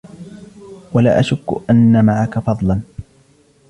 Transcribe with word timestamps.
ولا 0.93 1.19
أشك 1.19 1.69
أن 1.69 2.05
معك 2.05 2.39
فضلا 2.39 2.81